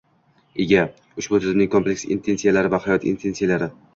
[0.63, 0.85] ega.
[1.23, 3.71] Ushbu tizimning kompleks intensiyalari va hayot intensiyalari